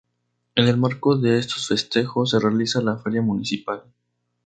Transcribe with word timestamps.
En 0.55 0.67
el 0.67 0.77
marco 0.77 1.15
de 1.15 1.37
estos 1.37 1.67
festejos, 1.67 2.31
se 2.31 2.39
realiza 2.39 2.81
la 2.81 2.97
feria 2.97 3.21
municipal. 3.21 3.83